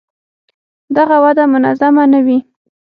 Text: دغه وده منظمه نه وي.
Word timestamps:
دغه 0.95 1.17
وده 1.23 1.43
منظمه 1.53 2.03
نه 2.13 2.19
وي. 2.25 2.37